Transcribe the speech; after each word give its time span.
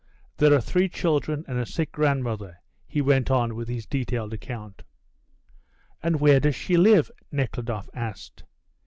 There 0.37 0.51
are 0.55 0.61
three 0.61 0.89
children 0.89 1.45
and 1.47 1.59
a 1.59 1.65
sick 1.67 1.91
grandmother," 1.91 2.57
he 2.87 3.01
went 3.01 3.29
on 3.29 3.53
with 3.53 3.67
his 3.67 3.85
detailed 3.85 4.33
account. 4.33 4.81
"And 6.01 6.19
where 6.19 6.39
does 6.39 6.55
she 6.55 6.75
live?" 6.75 7.11
Nekhludoff 7.31 7.87
asked. 7.93 8.43